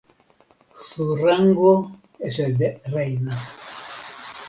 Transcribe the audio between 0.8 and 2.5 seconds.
Su rango es